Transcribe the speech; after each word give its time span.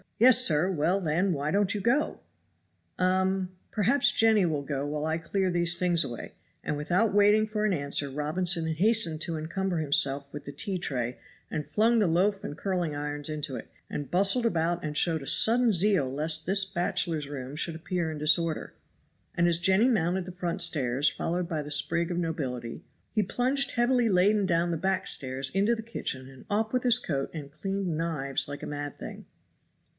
"Yes, 0.17 0.43
sir! 0.43 0.69
Well, 0.71 0.99
then, 0.99 1.31
why 1.33 1.49
don't 1.49 1.73
you 1.73 1.81
go!" 1.81 2.21
"Um! 2.97 3.55
perhaps 3.71 4.11
Jenny 4.11 4.45
will 4.45 4.61
go 4.61 4.85
while 4.85 5.05
I 5.05 5.17
clear 5.19 5.49
these 5.51 5.77
things 5.77 6.03
away;" 6.03 6.33
and 6.63 6.77
without 6.77 7.13
waiting 7.13 7.47
for 7.47 7.65
an 7.65 7.73
answer 7.73 8.09
Robinson 8.09 8.67
hastened 8.75 9.21
to 9.21 9.37
encumber 9.37 9.77
himself 9.77 10.27
with 10.31 10.45
the 10.45 10.51
tea 10.51 10.77
tray, 10.77 11.19
and 11.49 11.69
flung 11.69 11.97
the 11.99 12.07
loaf 12.07 12.43
and 12.43 12.57
curling 12.57 12.95
irons 12.95 13.29
into 13.29 13.55
it, 13.55 13.69
and 13.89 14.09
bustled 14.11 14.45
about 14.45 14.83
and 14.83 14.97
showed 14.97 15.21
a 15.23 15.27
sudden 15.27 15.71
zeal 15.71 16.09
lest 16.11 16.45
this 16.45 16.65
bachelor's 16.65 17.27
room 17.27 17.55
should 17.55 17.75
appear 17.75 18.11
in 18.11 18.17
disorder; 18.19 18.73
and 19.35 19.47
as 19.47 19.59
Jenny 19.59 19.87
mounted 19.87 20.25
the 20.25 20.31
front 20.31 20.61
stairs 20.63 21.09
followed 21.09 21.47
by 21.47 21.61
the 21.61 21.71
sprig 21.71 22.09
of 22.11 22.17
nobility, 22.17 22.83
he 23.11 23.23
plunged 23.23 23.71
heavily 23.71 24.09
laden 24.09 24.45
down 24.47 24.69
the 24.71 24.77
back 24.77 25.05
stairs 25.05 25.51
into 25.51 25.75
the 25.75 25.83
kitchen 25.83 26.27
and 26.27 26.45
off 26.49 26.73
with 26.73 26.81
his 26.83 26.97
coat 26.99 27.29
and 27.33 27.51
cleaned 27.51 27.97
knives 27.97 28.47
like 28.47 28.61
a 28.63 28.67
mad 28.67 28.97
thing. 28.99 29.25